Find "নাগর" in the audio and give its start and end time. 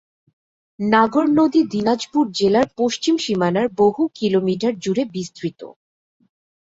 0.79-1.25